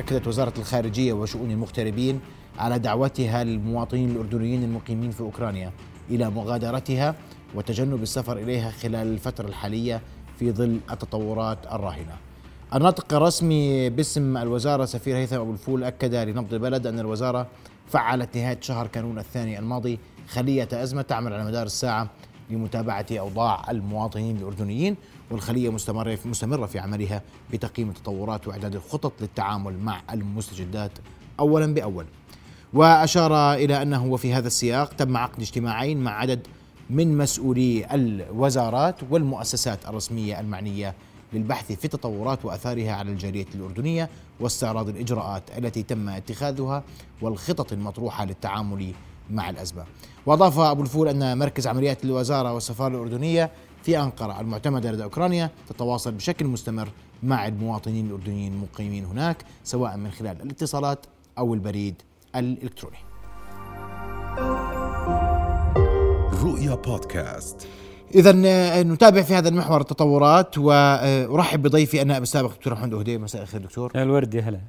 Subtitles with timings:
[0.00, 2.20] أكدت وزارة الخارجية وشؤون المغتربين
[2.58, 5.72] على دعوتها للمواطنين الأردنيين المقيمين في أوكرانيا
[6.10, 7.14] إلى مغادرتها
[7.54, 10.00] وتجنب السفر إليها خلال الفترة الحالية
[10.38, 12.16] في ظل التطورات الراهنة.
[12.74, 17.46] الناطق الرسمي باسم الوزارة سفير هيثم أبو الفول أكد لنبض البلد أن الوزارة
[17.88, 19.98] فعلت نهاية شهر كانون الثاني الماضي
[20.28, 22.10] خلية أزمة تعمل على مدار الساعة
[22.50, 24.96] لمتابعة أوضاع المواطنين الأردنيين
[25.30, 27.22] والخلية مستمرة مستمرة في عملها
[27.52, 30.92] بتقييم التطورات وإعداد الخطط للتعامل مع المستجدات
[31.40, 32.06] أولا بأول.
[32.72, 36.46] وأشار إلى أنه وفي هذا السياق تم عقد اجتماعين مع عدد
[36.90, 40.94] من مسؤولي الوزارات والمؤسسات الرسمية المعنية
[41.32, 46.82] للبحث في التطورات وآثارها على الجالية الأردنية واستعراض الإجراءات التي تم اتخاذها
[47.22, 48.92] والخطط المطروحة للتعامل
[49.30, 49.84] مع الأزمة.
[50.26, 53.50] وأضاف أبو الفول أن مركز عمليات الوزارة والسفارة الأردنية
[53.82, 56.88] في أنقرة المعتمدة لدى أوكرانيا تتواصل بشكل مستمر
[57.22, 61.06] مع المواطنين الأردنيين المقيمين هناك سواء من خلال الاتصالات
[61.38, 61.94] أو البريد
[62.36, 62.96] الإلكتروني.
[66.42, 67.66] رؤيا بودكاست
[68.14, 73.42] اذا آه، نتابع في هذا المحور التطورات وارحب بضيفي النائب السابق دكتور محمد أهدي مساء
[73.42, 74.60] الخير دكتور الورد يا هلا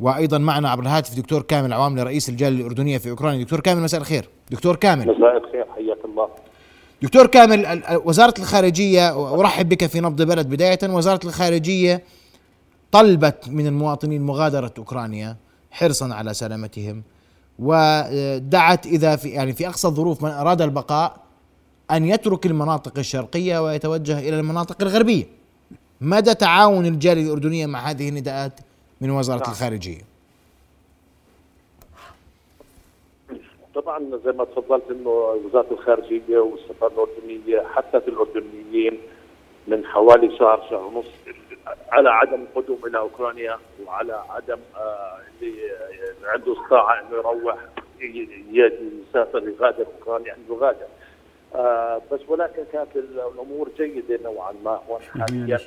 [0.00, 3.44] وأيضا معنا عبر الهاتف دكتور كامل عواملي رئيس الجالية الأردنية في أوكرانيا.
[3.44, 4.28] دكتور كامل مساء الخير.
[4.50, 5.02] دكتور كامل.
[5.02, 6.28] مساء الخير حياك الله.
[7.02, 10.48] دكتور كامل وزارة الخارجية أرحب بك في نبض بلد.
[10.48, 12.02] بداية وزارة الخارجية
[12.92, 15.36] طلبت من المواطنين مغادرة أوكرانيا
[15.70, 17.02] حرصا على سلامتهم
[17.58, 21.16] ودعت إذا في يعني في أقصى الظروف من أراد البقاء
[21.90, 25.24] أن يترك المناطق الشرقية ويتوجه إلى المناطق الغربية.
[26.00, 28.60] مدى تعاون الجالية الأردنية مع هذه النداءات
[29.04, 29.50] من وزارة نعم.
[29.50, 30.02] الخارجية.
[33.74, 38.98] طبعا زي ما تفضلت إنه وزارة الخارجية والسفاره الأردنية حثت الأردنيين
[39.66, 41.06] من حوالي شهر شهر ونص
[41.88, 45.52] على عدم القدوم إلى أوكرانيا وعلى عدم آه اللي
[46.24, 47.56] عنده استطاعة إنه يروح
[48.00, 50.86] يسافر يغادر أوكرانيا إنه يغادر.
[51.54, 55.58] آه بس ولكن كانت الأمور جيدة نوعا ما هون حاليا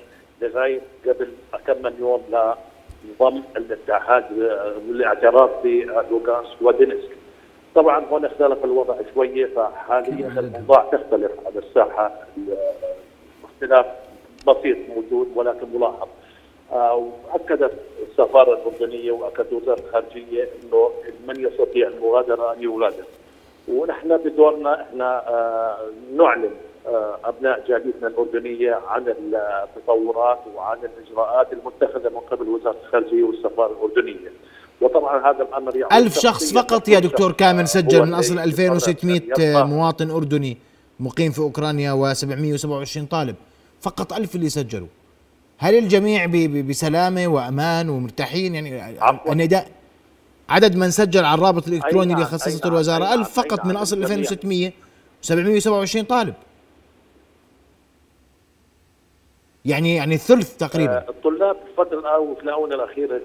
[0.42, 1.32] لغاية قبل
[1.68, 2.24] كم من يوم
[3.06, 4.26] لضم الاتحاد
[4.90, 7.18] والاعتراف بلوغانسك ودينسك
[7.76, 11.32] طبعا هون اختلف الوضع شوية فحاليا الأوضاع تختلف.
[11.46, 12.12] على الساحة
[13.44, 13.86] اختلاف
[14.48, 16.08] بسيط موجود ولكن ملاحظ.
[16.72, 16.96] آه
[17.34, 17.72] وأكدت
[18.10, 20.92] السفارة الأردنية وأكدت وزارة الخارجية إنه
[21.28, 23.04] من يستطيع المغادرة أن يغادر
[23.68, 25.78] ونحن بدورنا إحنا آه
[26.16, 26.52] نعلن
[27.26, 34.32] أبناء جاليتنا الأردنية عن التطورات وعن الإجراءات المتخذة من قبل وزارة الخارجية والسفارة الأردنية.
[34.82, 40.12] وطبعا هذا الأمر يعني ألف شخص فقط يا دكتور كامل سجل من أصل 2600 مواطن
[40.12, 40.58] أردني
[41.00, 43.36] مقيم في أوكرانيا و727 طالب.
[43.82, 44.88] فقط ألف اللي سجلوا.
[45.58, 46.26] هل الجميع
[46.62, 48.98] بسلامة وأمان ومرتاحين؟ يعني
[49.30, 49.68] النداء
[50.50, 54.72] عدد من سجل على الرابط الإلكتروني اللي خصصته الوزارة؟ 1000 فقط من أصل 2600
[55.22, 56.34] 727 طالب.
[59.68, 60.98] يعني يعني الثلث تقريبا.
[60.98, 62.00] آه الطلاب الفترة
[62.44, 63.22] الآونة الأخيرة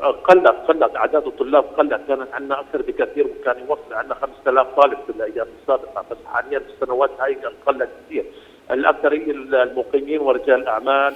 [0.00, 5.12] قلت قلت أعداد الطلاب قلت كانت عندنا أكثر بكثير وكان يوصل عندنا 5000 طالب في
[5.12, 8.24] الأيام السابقة بس حاليا في السنوات هاي قلت كثير.
[8.70, 11.14] الاكثريه المقيمين ورجال الأعمال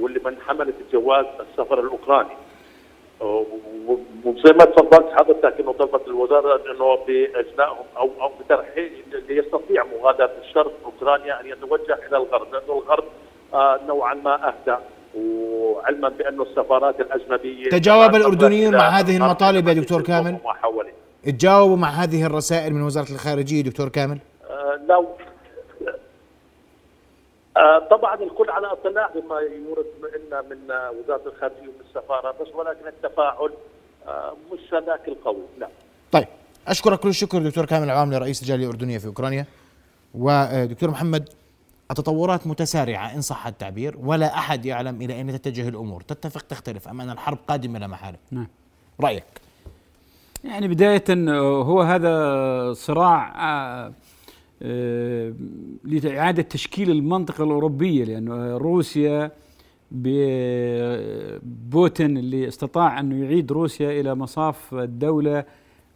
[0.00, 2.34] واللي من حملة الجواز السفر الأوكراني.
[4.24, 8.92] وزي ما تفضلت حضرتك إنه طلبت الوزارة إنه باجلائهم أو أو بترحيل
[9.28, 14.76] ليستطيع مغادرة الشرق أوكرانيا أن يتوجه إلى الغرب لأنه الغرب آه نوعا ما أهدى
[15.14, 20.38] وعلما بانه السفارات الأجنبية تجاوب الأردنيون مع هذه المطالب يا دكتور كامل؟
[21.24, 24.18] تجاوبوا مع هذه الرسائل من وزارة الخارجية دكتور كامل؟
[24.50, 25.06] آه لو
[27.56, 29.86] آه طبعا الكل على اطلاع بما يورد
[30.26, 30.58] لنا من
[30.98, 33.50] وزارة الخارجية ومن السفاره بس ولكن التفاعل
[34.08, 35.68] آه مش ذاك القوي لا
[36.12, 36.26] طيب
[36.68, 39.46] أشكرك كل الشكر دكتور كامل العواملي رئيس الجالية الأردنية في أوكرانيا
[40.14, 41.28] ودكتور محمد
[41.90, 46.00] التطورات متسارعة إن صح التعبير ولا أحد يعلم إلى أين تتجه الأمور.
[46.00, 48.48] تتفق تختلف أم أن الحرب قادمة لا محاله نعم.
[49.00, 49.24] رأيك؟
[50.44, 51.04] يعني بداية
[51.62, 53.92] هو هذا صراع آه
[54.62, 55.34] آه،
[55.84, 59.30] لإعادة تشكيل المنطقة الأوروبية لأنه روسيا
[61.42, 65.44] بوتين اللي استطاع أنه يعيد روسيا إلى مصاف الدولة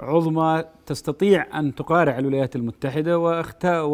[0.00, 3.86] عظمى تستطيع أن تقارع الولايات المتحدة واختاء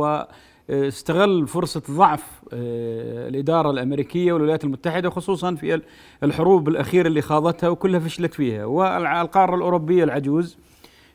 [0.68, 5.80] واستغل فرصة ضعف آه، الإدارة الأمريكية والولايات المتحدة خصوصا في
[6.22, 8.64] الحروب الأخيرة اللي خاضتها وكلها فشلت فيها.
[8.64, 10.58] والقارة الأوروبية العجوز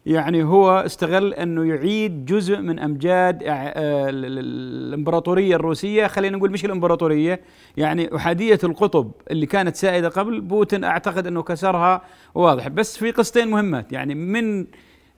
[0.06, 4.40] يعني هو استغل أنه يعيد جزء من أمجاد أع- آه، ال- ال-
[4.88, 6.08] الإمبراطورية الروسية.
[6.08, 7.42] خلينا نقول مش الإمبراطورية
[7.78, 12.02] يعني أحادية القطب اللي كانت سائدة قبل بوتين أعتقد أنه كسرها
[12.36, 12.68] واضح.
[12.68, 14.66] بس في قصتين مهمات يعني من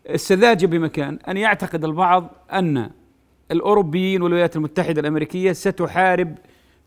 [0.10, 2.90] السذاجة بمكان أن يعتقد البعض أن
[3.52, 6.36] الأوروبيين والولايات المتحدة الأمريكية ستحارب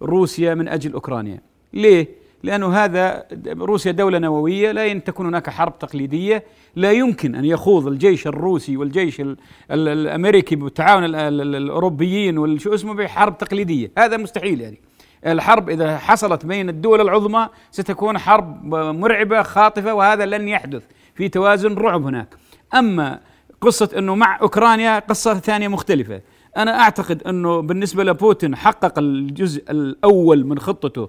[0.02, 1.40] روسيا من أجل أوكرانيا.
[1.72, 2.08] ليه؟
[2.43, 6.44] لأنه هذا روسيا دولة نووية لا تكون هناك حرب تقليدية.
[6.76, 9.37] لا يمكن أن يخوض الجيش الروسي والجيش ال
[9.70, 13.90] ال الأمريكي بالتعاون ال- ال- ال- الأوروبيين والشو اسمه بحرب تقليدية.
[13.99, 14.81] هذا مستحيل يعني.
[15.26, 20.82] الحرب إذا حصلت بين الدول العظمى ستكون حرب مرعبة خاطفة وهذا لن يحدث
[21.14, 22.34] في توازن رعب هناك.
[22.75, 23.20] أما
[23.61, 26.20] قصة إنه مع أوكرانيا قصة ثانية مختلفة.
[26.58, 31.08] أنا أعتقد أنه بالنسبة لبوتين حقق الجزء الأول من خطته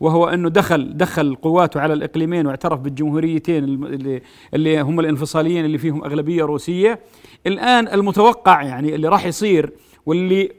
[0.00, 4.22] وهو أنه دخل دخل قواته على الإقليمين واعترف بالجمهوريتين اللي,
[4.54, 6.98] اللي هم الانفصاليين اللي فيهم أغلبية روسية.
[7.46, 9.72] الآن المتوقع يعني اللي راح يصير
[10.06, 10.52] واللي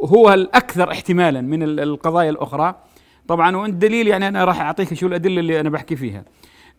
[0.00, 2.74] هو الأكثر احتمالا من ال- القضايا الأخرى.
[3.28, 6.24] طبعا والدليل يعني أنا راح أعطيك شو الأدلة اللي أنا بحكي فيها.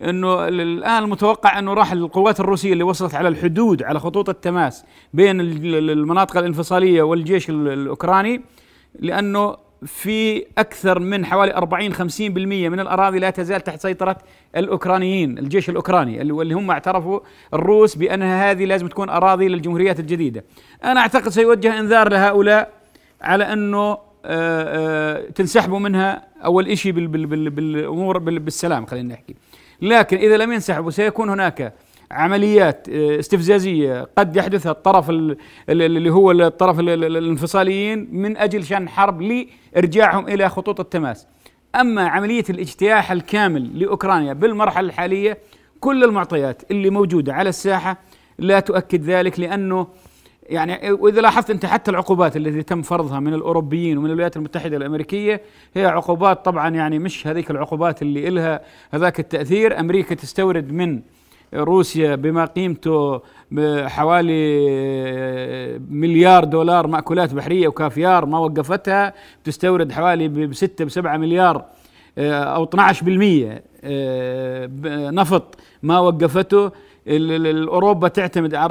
[0.01, 4.85] إنه ال- الآن المتوقع إنه راح القوات الروسية اللي وصلت على الحدود على خطوط التماس
[5.13, 8.41] بين ال- ال- المناطق الانفصالية والجيش ال- الأوكراني
[8.99, 14.17] لأنه في أكثر من حوالي 40 50% من الأراضي لا تزال تحت سيطرة
[14.55, 17.19] الأوكرانيين، الجيش الأوكراني اللي هم اعترفوا
[17.53, 20.43] الروس بانها هذه لازم تكون أراضي للجمهوريات الجديدة.
[20.83, 22.71] أنا أعتقد سيوجه إنذار لهؤلاء
[23.21, 23.97] على أنه آه،
[24.27, 29.35] آه، تنسحبوا منها أول شيء بال- بال- بال- بالأمور بال- بالسلام خلينا نحكي.
[29.81, 31.73] لكن إذا لم ينسحبوا سيكون هناك
[32.11, 35.37] عمليات آه، استفزازية قد يحدثها الطرف ال-
[35.69, 41.27] ال- اللي هو الطرف ال- ال- الانفصاليين من أجل شن حرب لإرجاعهم إلى خطوط التماس.
[41.75, 45.37] أما عملية الاجتياح الكامل لأوكرانيا بالمرحلة الحالية
[45.79, 47.97] كل المعطيات اللي موجودة على الساحة
[48.39, 49.87] لا تؤكد ذلك لأنه
[50.49, 55.41] يعني وإذا لاحظت أنت حتى العقوبات التي تم فرضها من الأوروبيين ومن الولايات المتحدة الأمريكية
[55.73, 58.61] هي عقوبات طبعا يعني مش هذيك العقوبات اللي إلها.
[58.91, 61.01] هذاك التأثير أمريكا تستورد من
[61.53, 63.21] روسيا بما قيمته
[63.87, 69.13] حوالي مليار دولار مأكولات بحرية وكافيار ما وقفتها
[69.43, 71.65] تستورد حوالي بستة بسبعة مليار
[72.17, 72.69] أو 12%
[75.13, 76.71] نفط ما وقفته.
[77.07, 78.61] أوروبا تعتمد 40%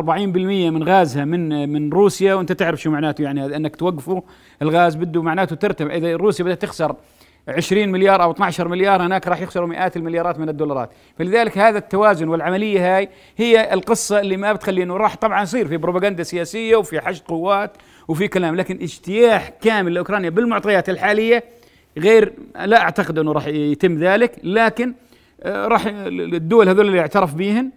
[0.70, 3.22] من غازها من من روسيا وأنت تعرف شو معناته.
[3.22, 4.20] يعني أنك توقفوا
[4.62, 6.96] الغاز بده معناته ترتفع إذا روسيا بدها تخسر
[7.48, 10.90] 20 مليار أو 12 مليار هناك راح يخسروا مئات المليارات من الدولارات.
[11.18, 15.76] فلذلك هذا التوازن والعملية هاي هي القصة اللي ما بتخلي إنه راح طبعا يصير في
[15.76, 17.76] بروباغندا سياسية وفي حشد قوات
[18.08, 18.56] وفي كلام.
[18.56, 21.44] لكن اجتياح كامل لأوكرانيا بالمعطيات الحالية
[21.98, 22.32] غير
[22.64, 24.32] لا أعتقد إنه راح يتم ذلك.
[24.44, 24.94] لكن
[25.42, 27.70] آه، راح الدول هذول اللي اعترف بيهن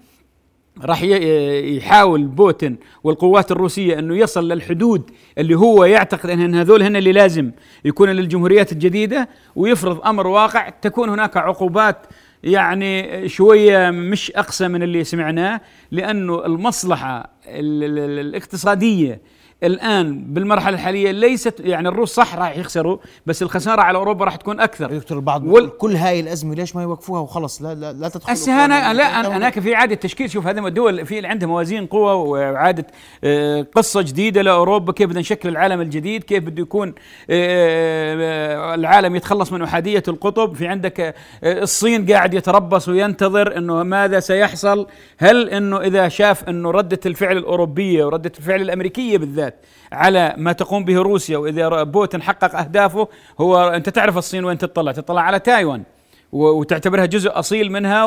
[0.85, 7.11] راح يحاول بوتين والقوات الروسية أنه يصل للحدود اللي هو يعتقد إن هذول هن اللي
[7.11, 7.51] لازم
[7.85, 10.69] يكون للجمهوريات الجديدة ويفرض أمر واقع.
[10.69, 12.05] تكون هناك عقوبات
[12.43, 19.21] يعني شوية مش أقسى من اللي سمعناه لأنه المصلحة ال- ال- ال- الاقتصادية
[19.63, 24.59] الآن بالمرحلة الحالية ليست يعني الروس صح راح يخسروا بس الخسارة على أوروبا راح تكون
[24.59, 25.77] أكثر دكتور البعض وال-.
[25.77, 28.93] كل هاي الأزمة ليش ما يوقفوها وخلص لا لا, لا تدخل هسه أنا.
[28.93, 32.87] لا هناك في إعادة تشكيل شوف هذه الدول في عندها موازين قوى وإعادة
[33.23, 36.93] آه، قصة جديدة لأوروبا كيف بدنا نشكل العالم الجديد كيف بده يكون
[37.29, 41.13] آه، العالم يتخلص من احاديه القطب في عندك آه،
[41.43, 48.05] الصين قاعد يتربص وينتظر إنه ماذا سيحصل هل إنه إذا شاف إنه ردة الفعل الأوروبية
[48.05, 49.46] وردة الفعل الأمريكية بالذات
[49.91, 53.07] على ما تقوم به روسيا وإذا بوتين حقق أهدافه
[53.39, 55.83] هو أنت تعرف الصين وين تطلع تطلع على تايوان
[56.31, 58.05] وتعتبرها جزء أصيل منها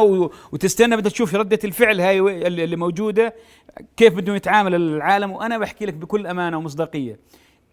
[0.52, 3.35] وتستنى بدها تشوف ردة الفعل هاي اللي موجودة
[3.97, 5.32] كيف بده يتعامل العالم.
[5.32, 7.18] وأنا بحكي لك بكل أمانة ومصداقية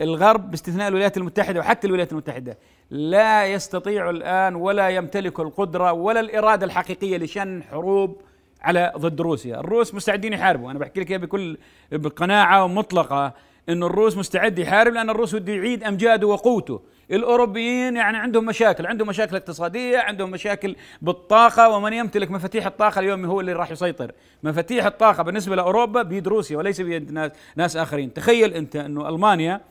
[0.01, 2.57] الغرب باستثناء الولايات المتحدة وحتى الولايات المتحدة
[2.89, 8.21] لا يستطيع الآن ولا يمتلك القدرة ولا الإرادة الحقيقية لشن حروب
[8.61, 11.57] على ضد روسيا، الروس مستعدين يحاربوا، أنا بحكي لك بكل
[11.91, 13.33] بقناعة مطلقة.
[13.69, 16.81] انه الروس مستعد يحارب لأن الروس بده يعيد أمجاده وقوته،
[17.11, 23.25] الأوروبيين يعني عندهم مشاكل، عندهم مشاكل اقتصادية، عندهم مشاكل بالطاقة ومن يمتلك مفاتيح الطاقة اليوم
[23.25, 24.11] هو اللي راح يسيطر،
[24.43, 29.61] مفاتيح الطاقة بالنسبة لأوروبا بيد روسيا وليس بيد ناس ناس آخرين، تخيل أنت إنه ألمانيا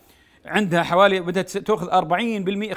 [0.47, 2.75] عندها حوالي بدها تأخذ 40%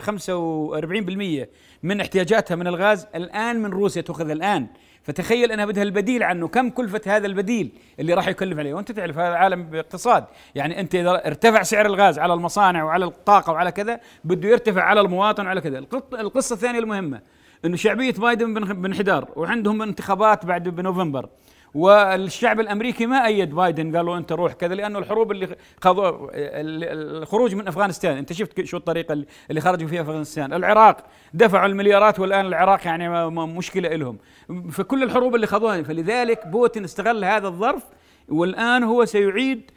[0.00, 1.48] 45%
[1.82, 3.06] من احتياجاتها من الغاز.
[3.14, 4.66] الآن من روسيا تأخذ الآن.
[5.02, 6.48] فتخيل انها بدها البديل عنه.
[6.48, 10.24] كم كلفة هذا البديل اللي راح يكلف عليه؟ وأنت تعرف هذا عالم باقتصاد.
[10.54, 15.00] يعني أنت إذا ارتفع سعر الغاز على المصانع وعلى الطاقة وعلى كذا بده يرتفع على
[15.00, 15.78] المواطن وعلى كذا.
[16.12, 17.20] القصة الثانية المهمة
[17.64, 21.28] إنه شعبية بايدن بن- بانحدار وعندهم انتخابات بعد بنوفمبر.
[21.74, 27.68] والشعب الأمريكي ما أيد بايدن قالوا أنت روح كذا لأنه الحروب اللي خضوا الخروج من
[27.68, 30.96] أفغانستان أنت شفت شو الطريقة اللي خرجوا فيها أفغانستان؟ العراق
[31.34, 34.18] دفعوا المليارات والآن العراق يعني مشكلة لهم
[34.70, 37.82] فكل الحروب اللي خضوها فلذلك بوتين استغل هذا الظرف
[38.28, 39.70] والآن هو سيعيد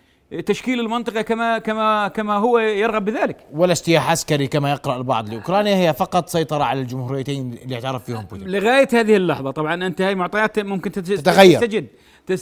[0.45, 3.37] تشكيل المنطقة كما كما كما هو يرغب بذلك.
[3.53, 8.25] ولا اجتياح عسكري كما يقرأ البعض لأوكرانيا هي فقط سيطرة على الجمهوريتين اللي اعترف فيهم
[8.25, 8.47] بوتين.
[8.47, 11.59] لغاية هذه اللحظة طبعا أنت هاي معطيات ممكن تتغير.
[11.59, 11.87] تستجد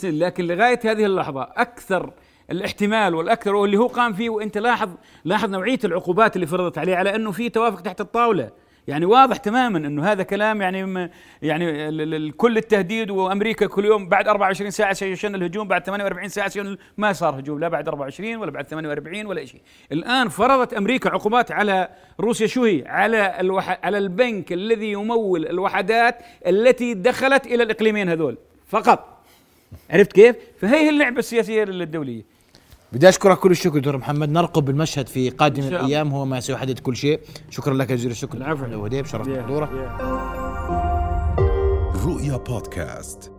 [0.04, 2.12] لكن لغاية هذه اللحظة أكثر
[2.50, 4.88] الاحتمال والأكثر واللي هو قام فيه وأنت لاحظ
[5.24, 8.50] لاحظ نوعية العقوبات اللي فرضت عليه على أنه في توافق تحت الطاولة.
[8.88, 11.10] يعني واضح تماما إنه هذا كلام يعني
[11.42, 16.76] يعني كل التهديد وأمريكا كل يوم بعد 24 ساعة سيشن الهجوم بعد 48 ساعة سيشن
[16.98, 19.60] ما صار هجوم لا بعد 24 ولا بعد 48 ولا شيء.
[19.92, 21.88] الآن فرضت أمريكا عقوبات على
[22.20, 23.78] روسيا شو هي؟ على الوح...
[23.82, 28.36] على البنك الذي يمول الوحدات التي دخلت إلى الإقليمين هذول
[28.68, 29.20] فقط.
[29.90, 32.22] عرفت كيف؟ فهي اللعبة السياسية الدوليه
[32.92, 34.28] بدي أشكرك كل الشكر دكتور محمد.
[34.28, 36.12] نرقب المشهد في قادم الأيام.
[36.14, 37.20] هو ما سيحدد كل شيء.
[37.50, 38.38] شكرا لك جزيل الشكر.
[38.38, 38.64] العفو.
[38.64, 39.68] وديب شرفت بحضورك
[42.04, 43.32] رؤيا بودكاست.